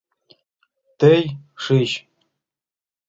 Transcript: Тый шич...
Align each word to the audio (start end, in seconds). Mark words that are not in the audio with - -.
Тый 0.99 1.21
шич... 1.63 1.91